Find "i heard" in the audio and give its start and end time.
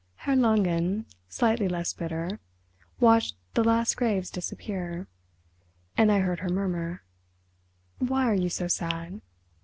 6.11-6.39